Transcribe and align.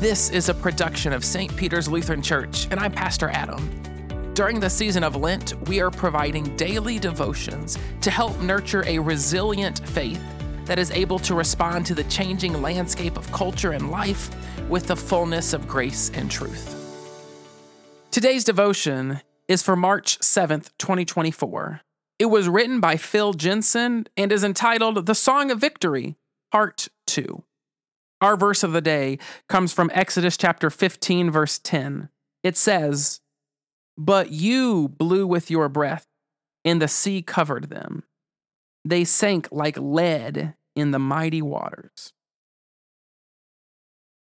This 0.00 0.30
is 0.30 0.48
a 0.48 0.54
production 0.54 1.12
of 1.12 1.22
St. 1.22 1.54
Peter's 1.58 1.86
Lutheran 1.86 2.22
Church, 2.22 2.66
and 2.70 2.80
I'm 2.80 2.90
Pastor 2.90 3.28
Adam. 3.28 4.32
During 4.32 4.58
the 4.58 4.70
season 4.70 5.04
of 5.04 5.14
Lent, 5.14 5.52
we 5.68 5.82
are 5.82 5.90
providing 5.90 6.56
daily 6.56 6.98
devotions 6.98 7.76
to 8.00 8.10
help 8.10 8.40
nurture 8.40 8.82
a 8.86 8.98
resilient 8.98 9.86
faith 9.90 10.22
that 10.64 10.78
is 10.78 10.90
able 10.92 11.18
to 11.18 11.34
respond 11.34 11.84
to 11.84 11.94
the 11.94 12.04
changing 12.04 12.62
landscape 12.62 13.18
of 13.18 13.30
culture 13.30 13.72
and 13.72 13.90
life 13.90 14.30
with 14.70 14.86
the 14.86 14.96
fullness 14.96 15.52
of 15.52 15.68
grace 15.68 16.10
and 16.14 16.30
truth. 16.30 16.74
Today's 18.10 18.44
devotion 18.44 19.20
is 19.48 19.62
for 19.62 19.76
March 19.76 20.18
7th, 20.20 20.70
2024. 20.78 21.82
It 22.18 22.24
was 22.24 22.48
written 22.48 22.80
by 22.80 22.96
Phil 22.96 23.34
Jensen 23.34 24.06
and 24.16 24.32
is 24.32 24.44
entitled 24.44 25.04
The 25.04 25.14
Song 25.14 25.50
of 25.50 25.58
Victory, 25.58 26.16
Part 26.50 26.88
2. 27.06 27.44
Our 28.20 28.36
verse 28.36 28.62
of 28.62 28.72
the 28.72 28.80
day 28.80 29.18
comes 29.48 29.72
from 29.72 29.90
Exodus 29.94 30.36
chapter 30.36 30.68
15, 30.68 31.30
verse 31.30 31.58
10. 31.58 32.10
It 32.42 32.56
says, 32.56 33.20
But 33.96 34.30
you 34.30 34.88
blew 34.88 35.26
with 35.26 35.50
your 35.50 35.68
breath, 35.68 36.06
and 36.64 36.82
the 36.82 36.88
sea 36.88 37.22
covered 37.22 37.70
them. 37.70 38.04
They 38.84 39.04
sank 39.04 39.48
like 39.50 39.78
lead 39.78 40.54
in 40.76 40.90
the 40.90 40.98
mighty 40.98 41.42
waters. 41.42 42.12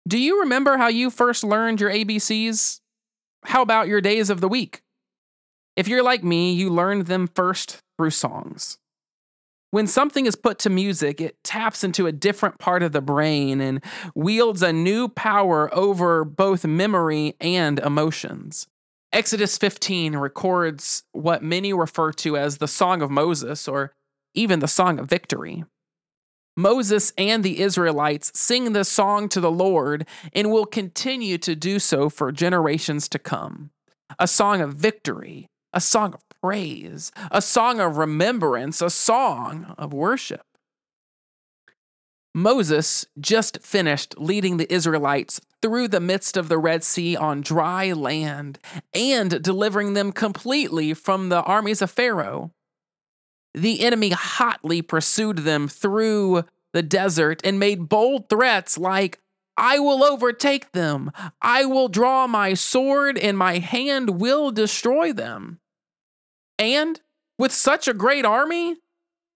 Do 0.07 0.17
you 0.17 0.41
remember 0.41 0.77
how 0.77 0.87
you 0.87 1.09
first 1.09 1.43
learned 1.43 1.79
your 1.79 1.89
ABCs? 1.89 2.81
How 3.45 3.62
about 3.62 3.87
your 3.87 4.01
days 4.01 4.29
of 4.29 4.41
the 4.41 4.49
week? 4.49 4.81
If 5.75 5.87
you're 5.87 6.03
like 6.03 6.23
me, 6.23 6.53
you 6.53 6.70
learned 6.70 7.05
them 7.07 7.27
first 7.27 7.81
through 7.98 8.12
songs. 8.12 8.77
When 9.73 9.88
something 9.88 10.27
is 10.27 10.36
put 10.36 10.59
to 10.59 10.70
music, 10.70 11.20
it 11.20 11.44
taps 11.44 11.84
into 11.84 12.05
a 12.05 12.12
different 12.12 12.59
part 12.59 12.84
of 12.84 12.91
the 12.91 13.02
brain 13.02 13.59
and 13.59 13.84
wields 14.13 14.62
a 14.62 14.72
new 14.72 15.09
power 15.09 15.73
over 15.73 16.23
both 16.23 16.63
memory 16.63 17.36
and 17.41 17.80
emotions. 17.80 18.68
Exodus 19.12 19.57
15 19.57 20.15
records 20.15 21.05
what 21.12 21.41
many 21.41 21.74
refer 21.74 22.12
to 22.12 22.38
as 22.38 22.60
the 22.60 22.68
Song 22.68 23.02
of 23.02 23.10
Moses 23.10 23.68
or 23.68 23.96
even 24.35 24.60
the 24.60 24.68
Song 24.68 24.99
of 24.99 25.10
Victory. 25.10 25.63
Moses 26.55 27.12
and 27.18 27.43
the 27.43 27.60
Israelites 27.60 28.32
sing 28.35 28.74
this 28.74 28.90
song 28.90 29.27
to 29.30 29.40
the 29.40 29.49
Lord 29.49 30.05
and 30.34 30.52
will 30.52 30.68
continue 30.68 31.40
to 31.40 31.55
do 31.55 31.80
so 31.80 32.10
for 32.10 32.32
generations 32.32 33.10
to 33.10 33.18
come. 33.18 33.71
A 34.20 34.27
song 34.27 34.62
of 34.62 34.76
victory, 34.76 35.48
a 35.74 35.82
song 35.82 36.13
of 36.13 36.21
praise, 36.41 37.12
a 37.32 37.41
song 37.41 37.79
of 37.79 37.98
remembrance, 37.98 38.82
a 38.82 38.90
song 38.90 39.74
of 39.77 39.93
worship. 39.93 40.46
Moses 42.35 43.05
just 43.20 43.62
finished 43.62 44.18
leading 44.18 44.57
the 44.57 44.71
Israelites 44.74 45.40
through 45.62 45.88
the 45.88 45.99
midst 45.99 46.35
of 46.35 46.49
the 46.49 46.57
Red 46.57 46.84
Sea 46.84 47.15
on 47.15 47.41
dry 47.41 47.91
land 47.91 48.60
and 48.93 49.41
delivering 49.41 49.93
them 49.93 50.12
completely 50.12 50.93
from 50.93 51.30
the 51.30 51.43
armies 51.43 51.82
of 51.82 51.91
Pharaoh. 51.91 52.52
The 53.54 53.82
enemy 53.82 54.10
hotly 54.10 54.82
pursued 54.82 55.40
them 55.40 55.68
through 55.68 56.43
the 56.74 56.82
desert 56.82 57.40
and 57.43 57.60
made 57.60 57.87
bold 57.87 58.30
threats 58.30 58.77
like, 58.77 59.20
I 59.55 59.77
will 59.77 60.04
overtake 60.04 60.71
them. 60.71 61.12
I 61.40 61.65
will 61.65 61.87
draw 61.87 62.26
my 62.26 62.55
sword, 62.55 63.20
and 63.20 63.37
my 63.37 63.60
hand 63.60 64.19
will 64.19 64.50
destroy 64.52 65.13
them. 65.13 65.59
And 66.63 67.01
with 67.38 67.51
such 67.51 67.89
a 67.89 67.94
great 67.94 68.23
army, 68.23 68.78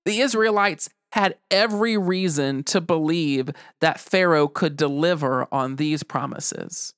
the 0.06 0.22
Israelites 0.22 0.90
had 1.12 1.36
every 1.52 1.98
reason 1.98 2.64
to 2.64 2.80
believe 2.80 3.50
that 3.82 4.00
Pharaoh 4.00 4.48
could 4.48 4.78
deliver 4.78 5.46
on 5.52 5.76
these 5.76 6.04
promises. 6.04 6.94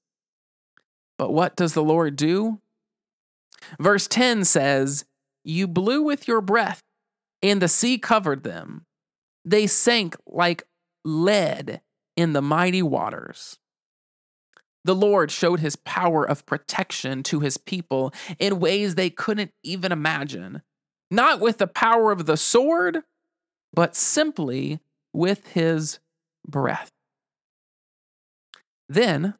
But 1.17 1.33
what 1.33 1.55
does 1.55 1.73
the 1.73 1.83
Lord 1.83 2.15
do? 2.15 2.59
Verse 3.79 4.07
10 4.07 4.45
says, 4.45 5.03
You 5.43 5.67
blew 5.67 6.03
with 6.03 6.27
your 6.27 6.41
breath, 6.41 6.83
and 7.41 7.59
the 7.59 7.67
sea 7.67 7.97
covered 7.97 8.43
them. 8.43 8.85
They 9.43 9.65
sank 9.65 10.15
like 10.27 10.61
lead 11.03 11.81
in 12.15 12.33
the 12.33 12.41
mighty 12.43 12.83
waters. 12.83 13.57
The 14.85 14.95
Lord 14.95 15.31
showed 15.31 15.59
his 15.59 15.75
power 15.75 16.23
of 16.23 16.45
protection 16.45 17.23
to 17.23 17.41
his 17.41 17.57
people 17.57 18.13
in 18.39 18.59
ways 18.59 18.95
they 18.95 19.09
couldn't 19.09 19.51
even 19.63 19.91
imagine, 19.91 20.61
not 21.11 21.39
with 21.39 21.57
the 21.57 21.67
power 21.67 22.11
of 22.11 22.25
the 22.25 22.37
sword, 22.37 22.99
but 23.73 23.95
simply 23.95 24.79
with 25.13 25.47
his 25.47 25.99
breath. 26.47 26.91
Then 28.87 29.35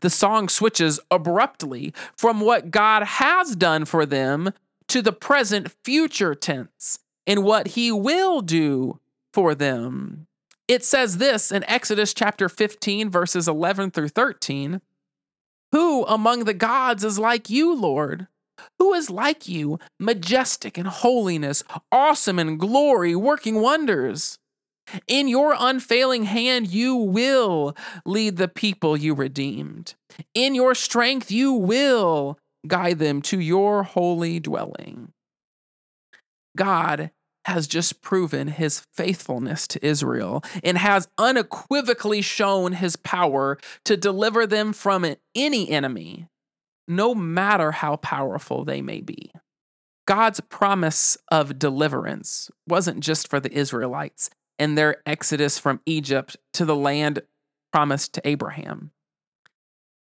the 0.00 0.10
song 0.10 0.48
switches 0.48 1.00
abruptly 1.10 1.92
from 2.16 2.40
what 2.40 2.70
God 2.70 3.02
has 3.02 3.54
done 3.54 3.84
for 3.84 4.06
them 4.06 4.52
to 4.88 5.02
the 5.02 5.12
present 5.12 5.70
future 5.84 6.34
tense 6.34 6.98
and 7.26 7.44
what 7.44 7.68
he 7.68 7.90
will 7.92 8.40
do 8.40 9.00
for 9.32 9.54
them. 9.54 10.26
It 10.66 10.84
says 10.84 11.18
this 11.18 11.52
in 11.52 11.64
Exodus 11.64 12.14
chapter 12.14 12.48
15, 12.48 13.10
verses 13.10 13.46
11 13.46 13.90
through 13.90 14.08
13 14.08 14.80
Who 15.72 16.04
among 16.06 16.44
the 16.44 16.54
gods 16.54 17.04
is 17.04 17.18
like 17.18 17.50
you, 17.50 17.74
Lord? 17.74 18.28
Who 18.78 18.94
is 18.94 19.10
like 19.10 19.46
you, 19.46 19.78
majestic 19.98 20.78
in 20.78 20.86
holiness, 20.86 21.64
awesome 21.92 22.38
in 22.38 22.56
glory, 22.56 23.14
working 23.14 23.60
wonders? 23.60 24.38
In 25.06 25.28
your 25.28 25.56
unfailing 25.58 26.24
hand, 26.24 26.68
you 26.68 26.94
will 26.94 27.74
lead 28.06 28.36
the 28.36 28.48
people 28.48 28.96
you 28.96 29.14
redeemed. 29.14 29.94
In 30.34 30.54
your 30.54 30.74
strength, 30.74 31.30
you 31.30 31.52
will 31.52 32.38
guide 32.66 32.98
them 32.98 33.20
to 33.22 33.40
your 33.40 33.82
holy 33.82 34.40
dwelling. 34.40 35.12
God 36.56 37.10
has 37.46 37.66
just 37.66 38.00
proven 38.00 38.48
his 38.48 38.80
faithfulness 38.92 39.66
to 39.68 39.86
Israel 39.86 40.42
and 40.62 40.78
has 40.78 41.08
unequivocally 41.18 42.22
shown 42.22 42.72
his 42.72 42.96
power 42.96 43.58
to 43.84 43.96
deliver 43.96 44.46
them 44.46 44.72
from 44.72 45.14
any 45.34 45.70
enemy, 45.70 46.26
no 46.88 47.14
matter 47.14 47.72
how 47.72 47.96
powerful 47.96 48.64
they 48.64 48.80
may 48.80 49.00
be. 49.00 49.30
God's 50.06 50.40
promise 50.40 51.16
of 51.30 51.58
deliverance 51.58 52.50
wasn't 52.68 53.00
just 53.00 53.28
for 53.28 53.40
the 53.40 53.52
Israelites 53.52 54.30
and 54.58 54.76
their 54.76 54.96
exodus 55.06 55.58
from 55.58 55.80
Egypt 55.86 56.36
to 56.52 56.64
the 56.64 56.76
land 56.76 57.22
promised 57.72 58.12
to 58.14 58.26
Abraham. 58.28 58.92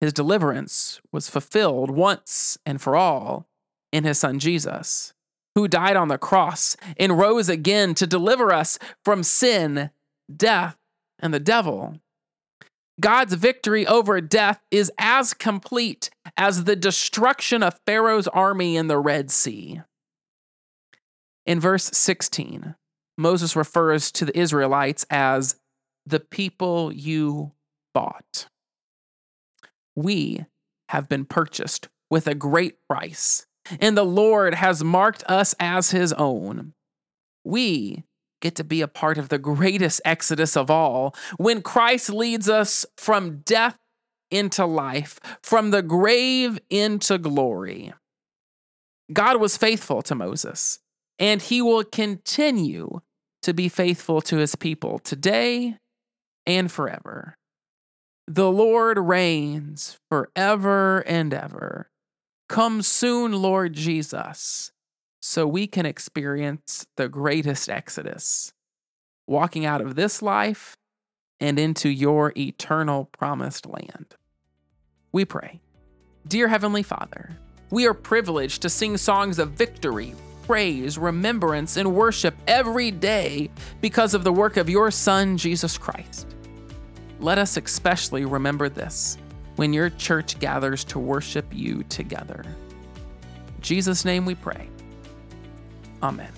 His 0.00 0.12
deliverance 0.12 1.00
was 1.12 1.31
fulfilled 1.31 1.91
once 1.91 2.59
and 2.66 2.81
for 2.81 2.97
all 2.97 3.48
in 3.92 4.04
his 4.04 4.19
son 4.19 4.38
Jesus 4.38 5.15
who 5.56 5.67
died 5.67 5.97
on 5.97 6.09
the 6.09 6.19
cross 6.19 6.77
and 6.99 7.19
rose 7.19 7.49
again 7.49 7.94
to 7.94 8.06
deliver 8.06 8.53
us 8.53 8.78
from 9.03 9.22
sin, 9.22 9.89
death, 10.34 10.77
and 11.19 11.33
the 11.33 11.41
devil. 11.41 11.99
God's 13.00 13.33
victory 13.33 13.87
over 13.87 14.21
death 14.21 14.61
is 14.71 14.93
as 14.99 15.33
complete 15.33 16.11
as 16.37 16.65
the 16.65 16.77
destruction 16.77 17.62
of 17.62 17.81
Pharaoh's 17.87 18.28
army 18.28 18.77
in 18.77 18.89
the 18.89 18.99
Red 18.99 19.31
Sea. 19.31 19.81
In 21.47 21.59
verse 21.59 21.84
16, 21.84 22.75
Moses 23.16 23.56
refers 23.56 24.12
to 24.12 24.27
the 24.27 24.39
Israelites 24.39 25.06
as 25.09 25.56
the 26.05 26.21
people 26.21 26.93
you 26.93 27.53
bought. 27.95 28.47
We 29.95 30.45
have 30.91 31.09
been 31.09 31.25
purchased 31.25 31.89
with 32.11 32.27
a 32.27 32.34
great 32.34 32.77
price 32.87 33.47
and 33.81 33.97
the 33.97 34.04
Lord 34.04 34.54
has 34.54 34.82
marked 34.84 35.25
us 35.28 35.54
as 35.59 35.91
his 35.91 36.12
own. 36.12 36.72
We 37.44 38.04
get 38.41 38.54
to 38.56 38.65
be 38.65 38.81
a 38.81 38.88
part 38.88 39.19
of 39.19 39.28
the 39.28 39.38
greatest 39.38 40.00
exodus 40.04 40.56
of 40.56 40.71
all 40.71 41.15
when 41.37 41.62
Christ 41.62 42.10
leads 42.10 42.49
us 42.49 42.84
from 42.97 43.39
death 43.39 43.78
into 44.30 44.66
life, 44.66 45.21
from 45.42 45.71
the 45.71 45.83
grave 45.83 46.59
into 46.68 47.18
glory. 47.18 47.92
God 49.13 49.41
was 49.41 49.57
faithful 49.57 50.03
to 50.03 50.15
Moses, 50.15 50.80
and 51.18 51.41
he 51.41 51.63
will 51.63 51.84
continue 51.84 53.01
to 53.42 53.54
be 53.54 53.68
faithful 53.68 54.21
to 54.22 54.39
his 54.39 54.57
people 54.57 54.98
today 54.98 55.77
and 56.45 56.71
forever. 56.71 57.36
The 58.27 58.51
Lord 58.51 58.98
reigns 58.98 59.98
forever 60.10 61.01
and 61.07 61.33
ever. 61.33 61.89
Come 62.48 62.83
soon, 62.83 63.33
Lord 63.33 63.72
Jesus, 63.72 64.71
so 65.21 65.47
we 65.48 65.66
can 65.66 65.84
experience 65.84 66.87
the 66.97 67.09
greatest 67.09 67.69
exodus, 67.69 68.53
walking 69.27 69.66
out 69.66 69.81
of 69.81 69.97
this 69.97 70.22
life 70.22 70.77
and 71.41 71.59
into 71.59 71.89
your 71.89 72.33
eternal 72.37 73.07
promised 73.07 73.66
land. 73.66 74.15
We 75.10 75.25
pray. 75.25 75.60
Dear 76.28 76.47
Heavenly 76.47 76.84
Father, 76.84 77.37
we 77.71 77.87
are 77.87 77.95
privileged 77.95 78.63
to 78.63 78.71
sing 78.71 78.97
songs 78.97 79.41
of 79.41 79.51
victory, 79.51 80.15
praise, 80.45 80.99
remembrance, 80.99 81.77
and 81.77 81.95
worship 81.95 82.37
every 82.47 82.92
day 82.92 83.51
because 83.81 84.15
of 84.15 84.22
the 84.22 84.33
work 84.33 84.57
of 84.57 84.71
your 84.71 84.92
Son, 84.92 85.37
Jesus 85.37 85.77
Christ. 85.77 86.37
Let 87.19 87.39
us 87.39 87.57
especially 87.57 88.25
remember 88.25 88.69
this 88.69 89.19
when 89.56 89.72
your 89.72 89.91
church 89.91 90.38
gathers 90.38 90.84
to 90.84 90.98
worship 90.98 91.47
you 91.53 91.82
together. 91.84 92.42
In 92.44 93.62
Jesus' 93.62 94.04
name 94.04 94.24
we 94.24 94.34
pray. 94.34 94.68
Amen. 96.03 96.32